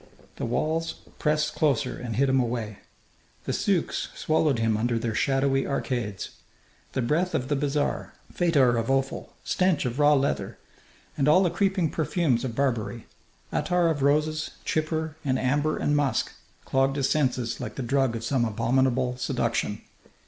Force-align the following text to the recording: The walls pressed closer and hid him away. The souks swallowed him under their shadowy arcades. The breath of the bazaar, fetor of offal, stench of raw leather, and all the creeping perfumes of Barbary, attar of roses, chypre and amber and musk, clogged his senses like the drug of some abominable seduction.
The 0.37 0.47
walls 0.47 0.95
pressed 1.19 1.53
closer 1.53 1.95
and 1.95 2.15
hid 2.15 2.27
him 2.27 2.39
away. 2.39 2.79
The 3.45 3.53
souks 3.53 4.07
swallowed 4.15 4.57
him 4.57 4.75
under 4.75 4.97
their 4.97 5.13
shadowy 5.13 5.67
arcades. 5.67 6.31
The 6.93 7.03
breath 7.03 7.35
of 7.35 7.49
the 7.49 7.55
bazaar, 7.55 8.13
fetor 8.33 8.77
of 8.79 8.89
offal, 8.89 9.33
stench 9.43 9.85
of 9.85 9.99
raw 9.99 10.15
leather, 10.15 10.57
and 11.15 11.27
all 11.27 11.43
the 11.43 11.51
creeping 11.51 11.91
perfumes 11.91 12.43
of 12.43 12.55
Barbary, 12.55 13.05
attar 13.53 13.89
of 13.89 14.01
roses, 14.01 14.49
chypre 14.65 15.13
and 15.23 15.37
amber 15.37 15.77
and 15.77 15.95
musk, 15.95 16.31
clogged 16.65 16.95
his 16.95 17.07
senses 17.07 17.59
like 17.61 17.75
the 17.75 17.83
drug 17.83 18.15
of 18.15 18.23
some 18.23 18.43
abominable 18.43 19.17
seduction. 19.17 19.83